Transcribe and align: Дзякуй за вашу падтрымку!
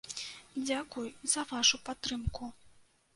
Дзякуй 0.67 1.09
за 1.33 1.43
вашу 1.51 1.79
падтрымку! 1.91 2.49